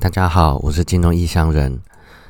[0.00, 1.78] 大家好，我是金融异乡人。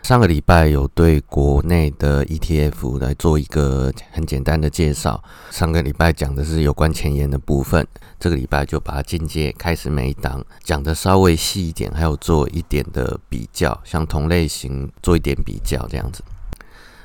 [0.03, 5.23] 上个礼拜有对国内的 ETF 来做一个很简单的介绍。
[5.53, 7.87] 上个礼拜讲的是有关前沿的部分，
[8.19, 16.25] 这个礼拜就把它进阶，开始每一档讲的稍微细一点，还有做一点的比较，像同类型做一点比较这样子。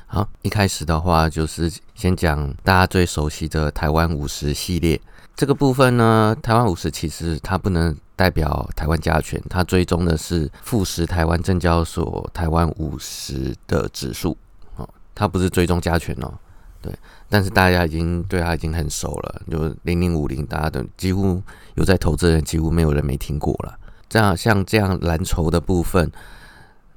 [0.08, 5.00] 好，一开始的话就是先讲大家最熟悉的台湾五十系列。
[5.36, 14.34] 这个部分呢，台湾五十其实它不能代表台湾加权，它追踪的是富时台湾证交所台湾五十的指数
[14.76, 16.32] 哦，它不是追踪加权哦，
[16.80, 16.90] 对，
[17.28, 21.42] 但是大家已经对它已经很熟了，就零零五零，大家都几乎
[21.74, 23.78] 有在投资人几乎没有人没听过了。
[24.08, 26.10] 这样像这样蓝筹的部分，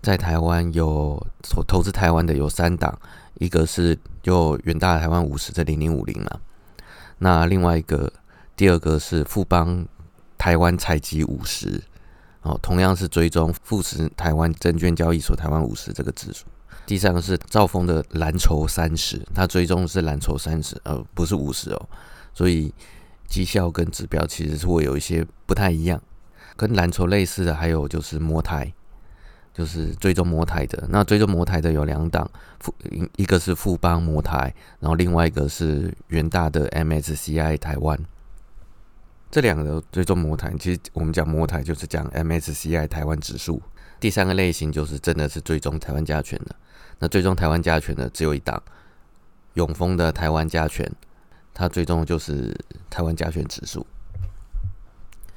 [0.01, 2.97] 在台湾有投投资台湾的有三档，
[3.33, 6.39] 一个是就远大台湾五十的零零五零嘛，
[7.17, 8.09] 那另外一个。
[8.59, 9.87] 第二个是富邦
[10.37, 11.81] 台湾采集五十，
[12.41, 16.43] 哦，同样是追踪富时台湾证券交易所台湾五十这个指数。
[16.85, 21.89] 第三个是兆丰的蓝筹三十，它追踪是蓝筹三十，呃，不是五十哦，
[22.33, 22.73] 所以
[23.29, 26.01] 绩效跟指标其实是会有一些不太一样。
[26.57, 28.73] 跟蓝筹类似的还有就是摩台，
[29.53, 30.85] 就是追踪摩台的。
[30.89, 32.75] 那追踪摩台的有两档，富
[33.15, 37.97] 一个是富邦摩台，然后另外一个是元大的 MSCI 台湾。
[39.31, 43.61] 这两个追踪模台，其实我们讲模台就是讲 MSCI 台湾指数。
[43.99, 46.55] 第三个类型就是真的是追踪台湾加权的。
[46.97, 48.61] 那追踪台湾加权的只有一档，
[49.53, 50.91] 永丰的台湾加权，
[51.53, 52.57] 它追踪就是
[52.89, 53.85] 台湾加权指数。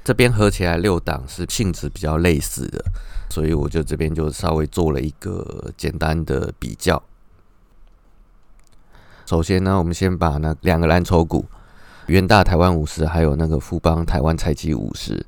[0.02, 2.82] 这边合起来六档是性质比较类似的，
[3.28, 7.02] 所以我就这边就稍微做了一个简单的比较。
[9.26, 11.44] 首先呢，我们先把那两个蓝筹股。
[12.06, 15.24] 元大台湾五十，还有那个富邦台湾财基五十，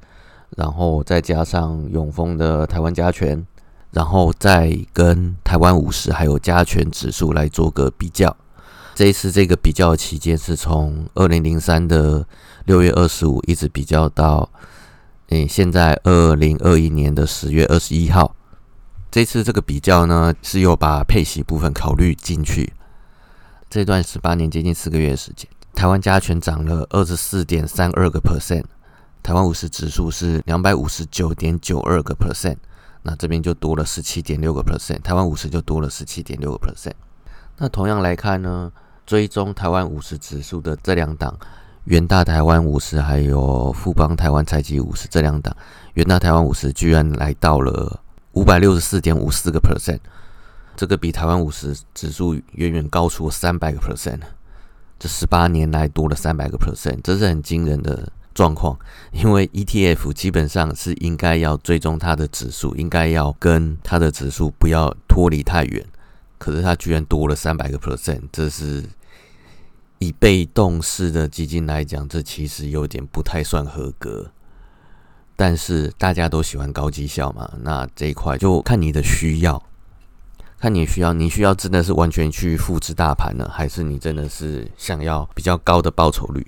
[0.57, 3.47] 然后再加上永丰的台湾加权，
[3.93, 8.37] 然后再跟台湾五十还有加权指数来做个比较。
[8.95, 12.27] 这一次这个比较期间是从二零零三的
[12.65, 14.49] 六月二十五一直比较到
[15.31, 18.35] 诶现在二零二一年的十月二十一号。
[19.11, 22.73] 这次这个比较呢是有把配息部分考虑进去。
[23.71, 25.49] 这段十八年接近四个月的时间。
[25.75, 28.65] 台湾加权涨了二十四点三二个 percent，
[29.23, 32.57] 台湾五十指数是两百五十九点九二个 percent，
[33.03, 36.93] 那这边就多了十七点六个 percent，台湾五十就多了十七点六个 percent。
[37.59, 38.73] 那同样来看呢，
[39.05, 41.37] 追踪台湾五十指数的这两档，
[41.85, 45.55] 元大台湾五十还有富邦台湾财集五十这两档，
[45.95, 48.01] 元大台湾五十居然来到了
[48.33, 49.99] 五百六十四点五四个 percent，
[50.77, 54.21] 这个比台湾五十指数远远高出三百个 percent。
[54.99, 58.79] 这十八年来多了三百个 percent，这是很惊人的状况。
[59.13, 65.87] 因为 ETF 基本上是应该要追踪它的指数，应该要跟它的指数不要脱离太远。
[66.39, 68.85] 可是它居然多了三百个 percent，这是
[69.99, 74.31] 以被动式的基金来讲，这其实有点不太算合格。
[75.37, 79.63] 但是大家都喜欢高绩效嘛，那这一块就看你的需要。
[80.65, 86.47] 看你需要，你需要真的是完全去复制大盘呢，还是你真的是想要比较高的报酬率？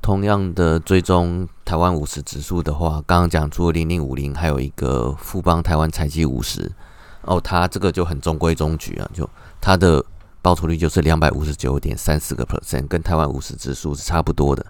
[0.00, 6.72] 同样的追踪台湾五十指数的话，刚刚讲除了零零五零，还有一个富邦台湾财基五十，
[7.20, 9.28] 哦，它这个就很中规中矩啊，就
[9.60, 10.02] 它的
[10.40, 14.64] 报酬率就是两百五十九点三四个 percent，跟台湾五十指数是差不多的。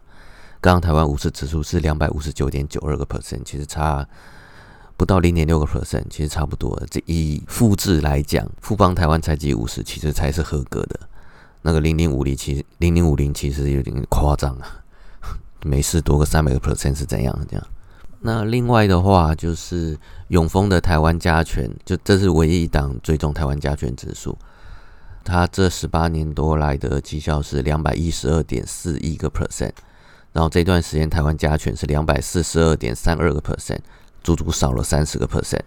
[0.61, 4.05] 刚刚台湾五十指数是两百五十九点九二个 percent，其实差。
[5.03, 6.81] 不到零点六个 percent，其实差不多。
[6.89, 11.01] 这以复制来讲，富邦台湾采集五十其实才是合格的。
[11.63, 14.81] 那个零零五零，其实零零五零其实有点夸张啊。
[15.65, 17.37] 没事，多个三百个 percent 是怎样？
[17.51, 17.67] 这样。
[18.21, 19.99] 那另外的话，就是
[20.29, 24.39] 永丰的台湾加权，就这是唯一一档追踪台湾加权指数。
[25.25, 29.73] 它这十八年多来的绩效是两百一十二点四一个 percent，
[30.33, 33.81] 然后这段时间台湾加权是两百四十二点三二个 percent。
[34.22, 35.60] 足足少了三十个 percent，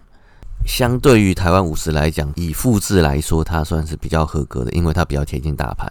[0.66, 5.90] 相对于台湾五十来讲，以复制来说，它算是比较合格的，因为它比较贴近大盘。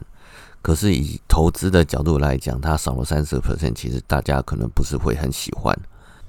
[0.62, 5.78] 可是以投资的角度来讲，它少了三十个 percent，其实大家可能不是会很喜欢。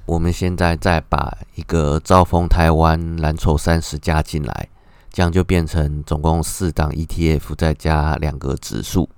[0.04, 4.68] 我们现在再把一个兆丰台湾蓝筹三十加进来，
[5.10, 9.08] 这样就变成总共四档 ETF 再加两个指数。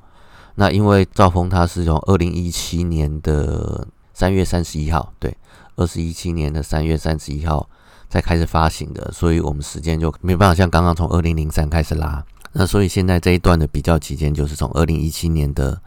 [0.54, 5.36] 那因为兆丰它是从二零一七年的三月三十一号，对。
[5.78, 7.68] 二十一七年的三月三十一号
[8.10, 12.22] 才开始发行的，所以我们时间就没办法像刚刚从二零零三开始拉。
[12.52, 15.80] 那所以现在这一段的比较期间，就是从二零一七年的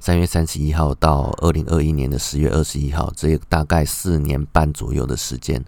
[0.00, 5.64] 三月三十一号到二零二一年的十月二十一号，这大概四年半左右的时间。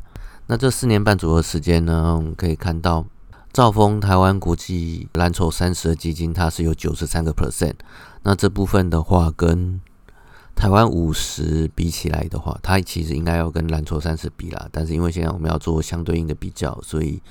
[0.46, 3.04] 那这四年半左右的时间呢，我们可以看到，
[3.52, 7.74] 兆丰台湾国际蓝筹三十的基金，它是有九十三个 percent。
[8.22, 9.80] 那这部分的话，跟
[10.56, 14.68] 台湾五十比起来的话，它其实应该要跟蓝筹三十比啦。
[14.72, 17.22] 但是因为现在我们要做相对应的比较，所以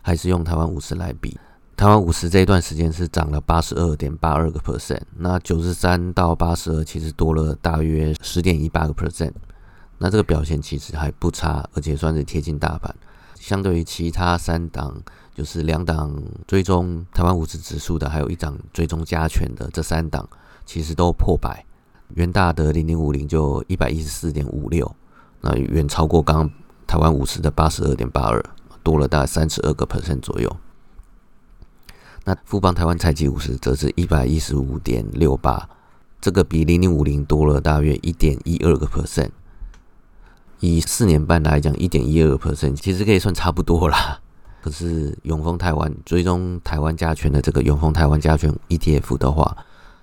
[0.00, 1.36] 还是用台湾五十来比。
[1.76, 9.32] 台湾五十这一段时间是涨了八十二点八二个 percent，那九十三到八十二其实多了大约十点一八个 percent。
[9.98, 12.94] 那这个表现其实还不差，而且算是贴近大盘。
[13.34, 15.02] 相对于其他三档，
[15.34, 16.14] 就是两档
[16.46, 20.28] 追踪台湾五十指数的，还有一档追踪加权的，这三档
[20.64, 21.64] 其实都破百。
[22.14, 24.94] 元大的零零五零就一百一十四点五六，
[25.40, 26.50] 那远超过刚
[26.86, 28.44] 台湾五十的八十二点八二，
[28.82, 30.56] 多了大概三十二个 percent 左右。
[32.24, 35.68] 那富邦台湾菜鸡五十则是一百一十五点六八，
[36.20, 39.30] 这个比零零五零多了大约一点一二个 percent。
[40.58, 44.20] 以四年半来讲，一点一二个 percent 其实可以算差不多啦。
[44.60, 49.56] 可是永丰台湾追踪台湾加权的这个永丰台湾加权 ETF 的话，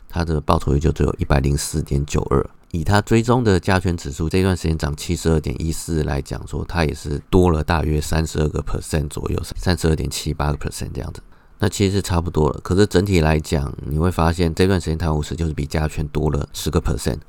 [0.09, 2.49] 它的报酬率就只有一百零四点九二。
[2.71, 11.21] 以它追踪的加权指数这段时间涨七十二点一四来讲，说它也是多了大约三十二个 percent 左右，三十二点七八个 percent 这样子。
[11.59, 12.59] 那其实是差不多了。
[12.61, 17.19] 可是整体来讲，你会发现这段时间台湾五十就是比加权多了十个 percent。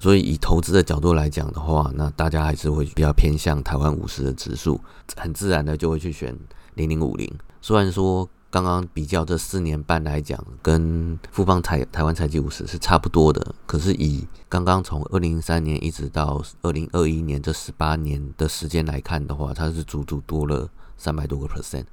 [0.00, 4.80] 所以以投资的角度来讲的话，那大家还是会比较偏向台湾五十的指数，
[5.16, 6.34] 很自然的就会去选
[6.74, 7.30] 零零五零。
[7.60, 21.84] 虽然说刚刚比较这四年半来讲，跟富邦台台湾财技五十是差不多的，可是以刚刚从二零零三年一直到二零二一年这十八年的时间来看的话，它是足足多了三百多个 percent。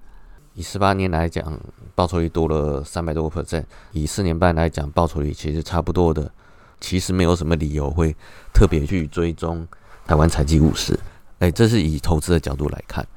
[0.56, 1.60] 以十八年来讲，
[1.94, 6.32] 报酬率多了三百多个 percent；以四年半来讲，报酬率其实差不多的。
[6.80, 8.16] 其实没有什么理由会
[8.54, 9.68] 特别去追踪
[10.06, 11.00] 台湾财技五十，
[11.38, 13.08] 哎，这是以投资的角度来看。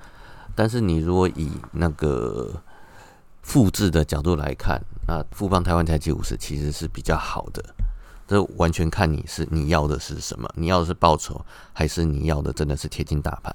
[0.55, 2.53] 但是你如果以那个
[3.43, 7.65] 复制的角度来看，那富邦台湾财技五十其实是比较好的。
[8.27, 13.55] 这完全看你是你要的是什么，你要的是报酬，还是你要的真的是贴近大盘？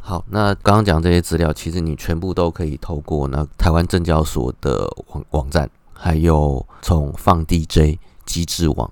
[0.00, 8.90] 好，那刚刚讲这些资料，其实你全部都可以透过那台湾证交所的网网站，还有从放 DJ 机制网。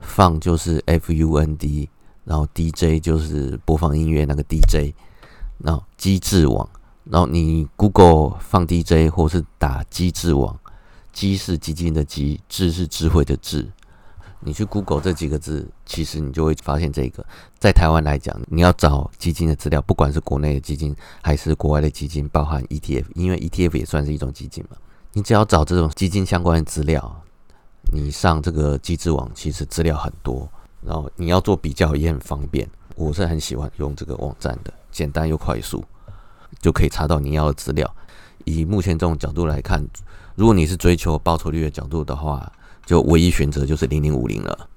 [0.00, 1.90] 放就是 F U N D，
[2.24, 4.94] 然后 D J 就是播放音乐那个 D J，
[5.58, 6.68] 然后机制网，
[7.10, 10.58] 然后你 Google 放 D J 或是打机制网，
[11.12, 13.66] 机是基金的机，智是智慧的智，
[14.40, 17.24] 你去 Google 这几个字，其实你就会发现这个，
[17.58, 24.76] 在台湾来讲，你要找基金的资料，不管是国内的基金还是国外的基金，包含 ETF，因为 ETF 也算是一种基金嘛，
[25.12, 27.22] 你只要找这种基金相关的资料。
[27.90, 30.46] 你上这个机制网，其实资料很多，
[30.82, 32.68] 然后你要做比较也很方便。
[32.96, 35.82] 我是很喜欢用这个网站的，简单又快速，
[36.60, 37.94] 就可以查到你要的资料。
[38.44, 39.84] 以目前这种角度来看，
[40.34, 42.50] 如果你是追求报酬率的角度的话，
[42.86, 44.68] 就唯一选择就是零零五零了。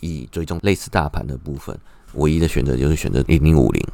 [0.00, 1.76] 以追踪类似大盘的部分，
[2.14, 3.84] 唯一的选择就是选择零零五零，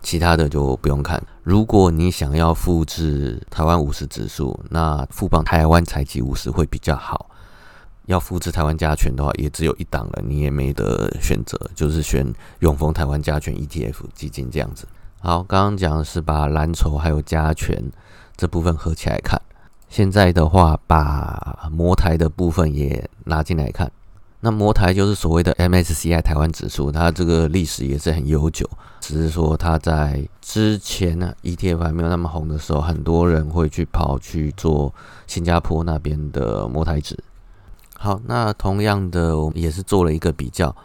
[0.00, 1.20] 其他的就不用看。
[1.42, 7.28] 如果你想要复制台湾五十指数，那富邦台湾采集五十会比较好。
[8.06, 12.24] 要复制台湾加权的话，也只有一档了，你也没得选择，就是选
[12.60, 14.86] 永丰台湾加权 ETF 基金这样子。
[15.26, 17.82] 好，刚刚讲的是把蓝筹还有加权
[18.36, 19.40] 这部分合起来看，
[19.88, 23.90] 现在的话把摩台的部分也拿进来看。
[24.40, 28.68] 那摩台就是所谓的 MSCI 台湾指数，它这个历史也是很悠久，
[29.00, 34.94] 只是说它在之前呢 ETF 还没有那么红的时候，很多人会去跑去做
[35.26, 37.18] 新加坡那边的摩台指。
[37.96, 40.76] 好，那同样的，我们也是做了一个比较，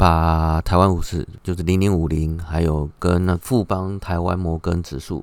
[0.00, 5.22] 把台湾五十就是零零五零，还有跟那富邦台湾摩根指数，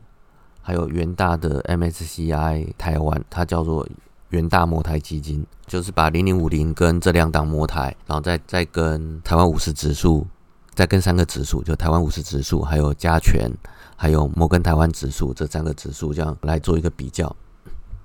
[0.61, 3.87] 还有元大的 MSCI 台湾，它叫做
[4.29, 10.27] 元大摩台基金，就是把零零五零跟这两档摩台，然后再再跟台湾五十指数，
[10.75, 13.51] 再跟三个指数，就台湾五十指数，还有加权，
[13.95, 17.35] 还有摩根台湾指数这三个指数，这样来做一个比较。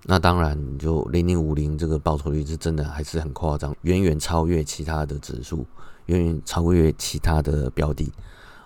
[0.05, 5.67] 那当然，就零零五零这个报酬率是真的还是很夸张，远远超越其他的指数，
[6.07, 8.13] 远远超越其他的标的，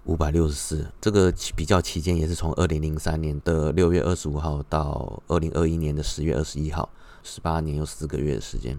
[0.05, 0.87] 五百六十四。
[1.00, 6.88] 这个比较期间也是从二零零三年的六月二十五号到二零二一年的十月二十一号，
[7.23, 8.78] 十八年有四个月的时间。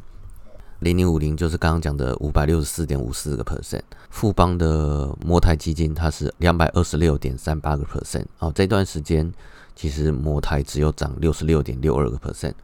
[0.80, 8.26] 零零五零就是刚刚讲的五百六十四点五四个 percent，富邦的摩台基金它是两百二十六点三八个 percent。
[8.40, 9.34] 哦，这段时间。
[9.80, 12.56] 其实摩台只有涨六十六点六二个 percent，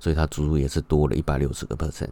[0.00, 2.08] 所以它足足也是多了一百六十个 percent。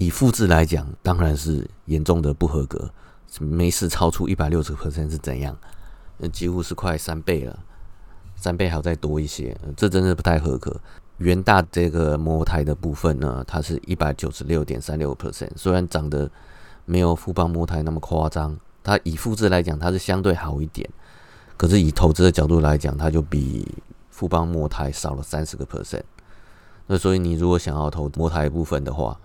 [0.00, 2.90] 以复制来讲，当然是严重的不合格。
[3.38, 5.54] 没事超出一百六十个 percent 是怎样？
[6.16, 7.58] 那几乎是快三倍了，
[8.34, 10.80] 三倍还要再多一些，这真的不太合格。
[11.18, 16.30] 元大这个模台的部分呢，它是一百九十六点三六 percent，虽然长得
[16.86, 20.88] 没有富邦模台那么夸张，它以复制来讲，它是相对好一点。
[21.58, 23.70] 可是以投资的角度来讲，它就比
[24.08, 26.04] 富邦模台少了三十个 percent。
[26.86, 29.20] 那所以你如果想要投模台部分的话，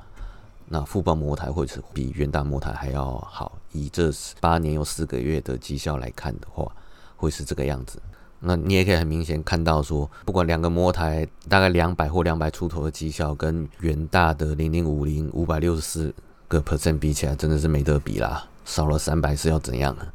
[0.67, 3.57] 那富邦模台会是比元大模台还要好。
[3.72, 6.72] 以这八年有四个月的绩效来看的话，
[7.15, 8.01] 会是这个样子。
[8.39, 16.13] 那你也可以很明显看到，说不管两个模台大概两百或两百出头的绩效，跟元大的零零五零五百六十四
[16.48, 20.05] 个 percent 比起来，真的是没得比啦，少了三百是要怎样呢？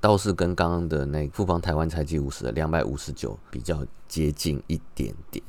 [0.00, 5.44] 倒是跟刚刚的那富邦台湾财技五十的两百五十九比较接近一点点。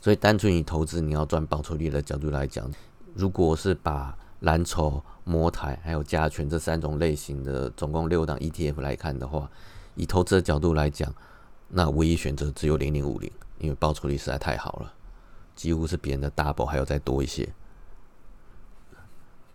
[0.00, 2.68] 所以单纯以投资你要赚报酬率的角度来讲，
[3.14, 9.50] 如果是把蓝筹、模台还有加权这三种类型的总共六档 ETF 来看的话，
[9.94, 11.12] 以投资的角度来讲。
[11.72, 14.92] 那唯一选择只有零零五零，因为报酬率实在太好了，
[15.54, 17.48] 几乎是别人的 double 还要再多一些。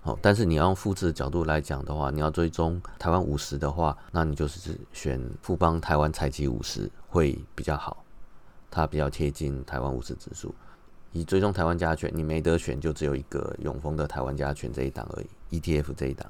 [0.02, 8.06] 好，但是你要用复制的角度来讲的话，你要追踪台湾五十的话，那你就是选富邦台湾财基五十会比较好，
[8.72, 10.56] 它比较贴近台湾五十指数。
[11.16, 16.30] 以追踪台湾加权，你没得选，就只有一个永丰的台湾加权这一档而已，ETF 这一档。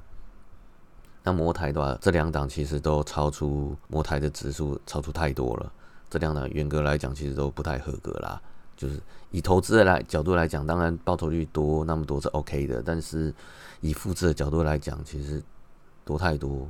[1.24, 5.74] 那模台的话，这两档其实都超出模台的指数，超出太多了。
[6.08, 8.40] 这两档严格来讲，其实都不太合格啦。
[8.78, 9.02] 就是
[9.32, 13.34] 以投资的来角度来讲，当然报酬率多那么多是 OK 的，但是
[13.82, 15.42] 以复制的角度来讲，其实
[16.04, 16.70] 多太多。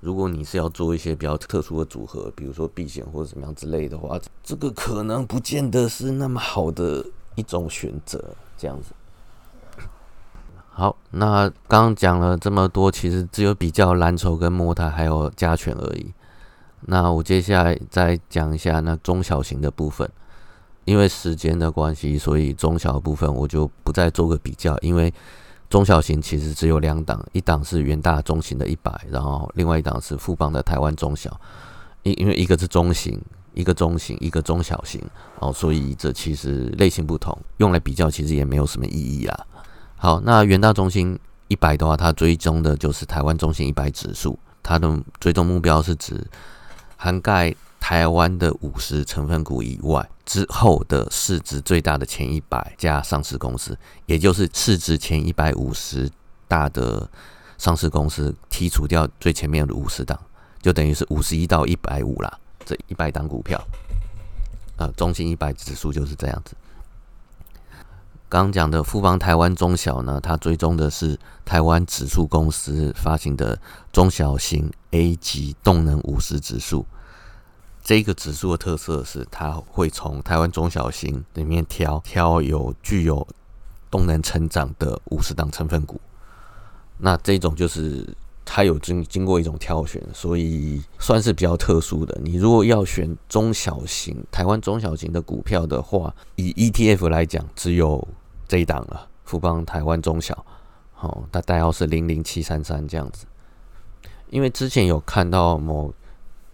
[0.00, 8.24] 如果你是要做一些比较特殊的组合，比如说避险或者怎么样之类的话，这个可能不见得是那么好的一种选择。
[8.60, 8.92] 这样子。
[10.70, 16.12] 好，那刚刚讲了这么多，其实只有比较蓝筹跟模台还有加权而已。
[16.82, 20.10] 那我接下来再讲一下那中小型的部分，
[20.84, 24.76] 因为时间的关系，所以中小部分我就不再做个比较。
[24.78, 25.12] 因为
[25.68, 31.38] 中小型其实只有两档，一档是元大中型的一百，然后另外一档是富邦的台湾中小。
[32.04, 33.20] 因因为一个是中型，
[33.54, 35.02] 一个中型，一个中小型
[35.40, 39.46] 哦，所以这其实类型不同，用来比较其实也没有什么意义啦。
[39.96, 46.24] 好，那元大中心一百的话，它追踪的就是台湾中心一百指数，它的追踪目标是指
[46.96, 47.54] 涵盖
[47.88, 56.10] 台湾的五十成分股以外之后的市值最大的前一百家上市公司，也就是市值前一百五十
[56.46, 57.08] 大的
[57.56, 60.20] 上市公司，剔除掉最前面的五十档，
[60.60, 63.58] 就等于是五十一到一百五啦，这一百档股票，
[64.76, 66.54] 呃，中心一百指数就是这样子。
[68.28, 73.58] 刚讲的富邦台湾中小呢，它追踪的是台湾指数公司发行的
[73.90, 76.84] 中小型 A 级动能五十指数。
[77.88, 83.26] 这个指数的特色是，它会从台湾中小型里面挑挑有具有
[83.90, 85.98] 动能成长的五十档成分股。
[86.98, 88.06] 那这种就是
[88.44, 92.14] 它有经经过一种挑选，所以算是比较特殊的。
[92.22, 98.06] 你如果要选中小型台湾中小型的股票的话，以 ETF 来讲，只有
[98.46, 100.44] 这一档了，富邦台湾中小，
[100.92, 103.24] 好，它代号是零零七三三这样子。
[104.28, 105.90] 因为之前有看到某，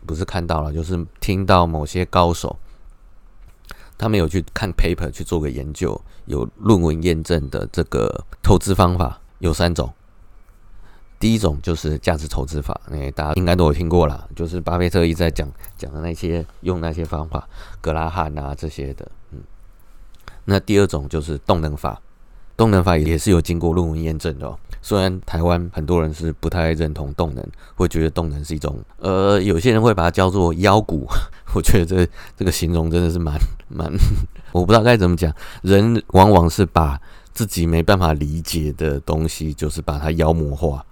[0.07, 2.57] 不是看到了，就是听到某些高手，
[3.97, 9.93] 他们有去看 paper 去做个研究，有论文验证的这个投资方法有三种。
[11.19, 17.49] 第一种就是价值投资法，哎，大家应该都有听过啦，就是巴菲特一直在讲讲的那些用那些方法，
[17.81, 19.41] 格拉汉啊这些的，嗯。
[20.45, 22.03] 那第二种就是动能法，
[22.59, 24.59] 动能法也是有经过论文验证的哦。
[24.85, 27.43] 虽然台湾很多人是不太认同动能，
[27.75, 31.07] 会觉得动能是一种，呃，有些人会把它叫做妖股。
[31.57, 33.35] 我觉得这这个形容真的是蛮
[33.69, 33.91] 蛮，
[34.53, 35.35] 我不知道该怎么讲。
[35.63, 37.01] 人往往是把
[37.33, 40.85] 自己没办法理解的东西，就是把它妖魔化。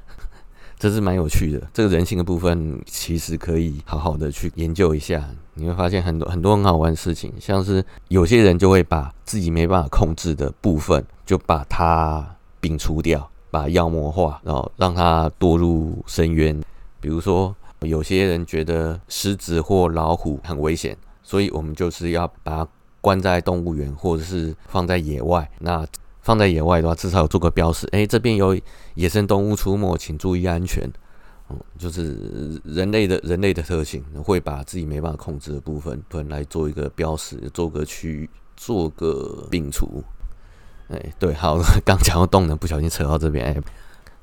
[0.78, 5.26] 这是蛮有趣的，这个人性的部分其实可以好好的去研究一下。
[5.54, 12.33] 你会发现很多很多很好玩的事情，像是有些人就会把自己没办法控制的部分，就把它
[12.64, 16.58] 摒除掉，把妖魔化，然后让它堕入深渊。
[16.98, 22.68] 比如说，有些人觉得狮子或老虎很危险，所以我们就是要把它
[23.02, 25.46] 关在动物园，或者是放在野外。
[25.58, 25.86] 那
[26.22, 28.58] 放在野外的话，至少有做个标识，哎，这边有
[28.94, 30.90] 野生动物出没，请注意安全。
[31.50, 40.02] 嗯，就是人类的人类的特性，会把自己没办法控制的部分，分来做一个标识，做个区域，做个摒除。
[40.88, 43.46] 哎，对，好， 刚讲到动能，不小心扯到这边。
[43.46, 43.54] 哎，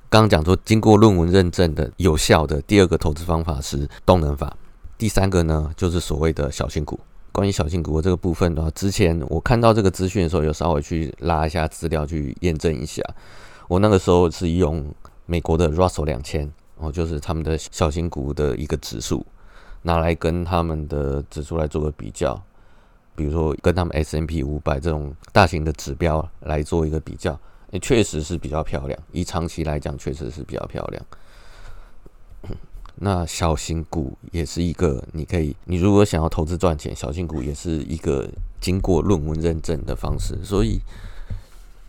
[0.09, 4.55] 刚刚讲说，经过论文认证的有效的第二个投资方法是动能法，
[4.97, 6.99] 第三个呢就是所谓的小型股。
[7.31, 13.01] 关于小型股这个部分的话，之前我看到这个资讯的时候，有稍微去拉一下资料去验证一下。
[13.69, 14.85] 我那个时候是用
[15.25, 19.25] 美国的 Russell 两千，哦，就是他们的小型股的一个指数，
[19.83, 22.39] 拿来跟他们的指数来做个比较。
[23.21, 28.99] 比如说跟他们 S M P 五百这种大型的指标来做一个比较，也确实是比较漂亮。
[29.11, 31.05] 以长期来讲，确实是比较漂亮。
[32.95, 38.27] 那小型股也是一个，你可以，你如果想要投资赚钱，小型股也是一个
[38.59, 40.35] 经过论文认证的方式。
[40.43, 40.81] 所以，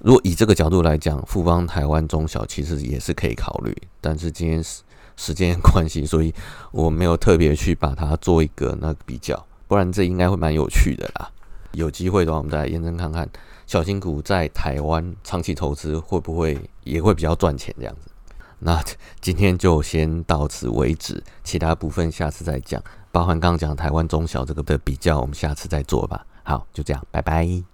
[0.01, 3.75] 如果以这个角度来讲，富邦台湾中小其实也是可以考虑。
[4.03, 4.83] 但是今天时
[5.17, 6.35] 时间关系，所以
[6.73, 9.47] 我没有特别去把它做一个那个比较。
[9.73, 11.31] 不然这应该会蛮有趣的啦。
[11.73, 13.26] 有机会的话，我们再来验证看看，
[13.67, 18.11] 小型股在台湾长期投资会不会也会比较赚钱这样子。
[18.59, 18.85] 那
[19.23, 22.85] 今天就先到此为止，其他部分下次再讲。
[23.11, 26.26] 包含刚刚讲台湾中小这个的比较，我们下次再做吧。
[26.43, 27.72] 好，就这样，拜拜。